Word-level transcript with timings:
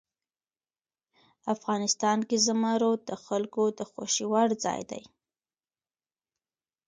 افغانستان 1.53 2.17
کې 2.29 2.37
زمرد 2.47 2.99
د 3.09 3.11
خلکو 3.25 3.63
د 3.77 3.79
خوښې 3.91 4.25
وړ 4.31 4.49
ځای 4.63 4.81
دی. 4.91 5.03